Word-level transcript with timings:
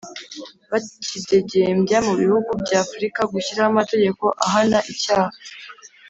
Bakidegembya 0.71 1.97
mu 2.07 2.13
bihugu 2.21 2.49
by 2.61 2.71
afurika 2.81 3.19
gushyiraho 3.31 3.69
amategeko 3.73 4.23
ahana 4.45 4.79
icyaha 4.93 5.35